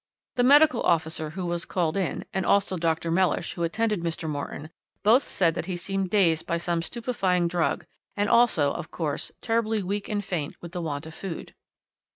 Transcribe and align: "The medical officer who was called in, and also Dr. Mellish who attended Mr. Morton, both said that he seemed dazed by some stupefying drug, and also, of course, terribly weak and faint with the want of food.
"The 0.33 0.41
medical 0.43 0.81
officer 0.81 1.29
who 1.29 1.45
was 1.45 1.63
called 1.63 1.95
in, 1.95 2.25
and 2.33 2.43
also 2.43 2.75
Dr. 2.75 3.11
Mellish 3.11 3.53
who 3.53 3.61
attended 3.61 4.01
Mr. 4.01 4.27
Morton, 4.27 4.71
both 5.03 5.21
said 5.21 5.53
that 5.53 5.67
he 5.67 5.77
seemed 5.77 6.09
dazed 6.09 6.47
by 6.47 6.57
some 6.57 6.81
stupefying 6.81 7.47
drug, 7.47 7.85
and 8.17 8.27
also, 8.27 8.73
of 8.73 8.89
course, 8.89 9.31
terribly 9.41 9.83
weak 9.83 10.09
and 10.09 10.25
faint 10.25 10.55
with 10.59 10.71
the 10.71 10.81
want 10.81 11.05
of 11.05 11.13
food. 11.13 11.53